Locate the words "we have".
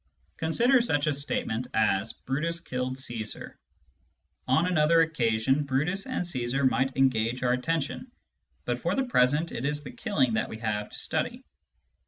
10.49-10.89